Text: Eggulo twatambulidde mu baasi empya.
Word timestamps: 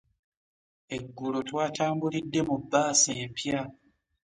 Eggulo 0.95 1.39
twatambulidde 1.49 2.39
mu 2.47 2.55
baasi 2.71 3.11
empya. 3.23 3.59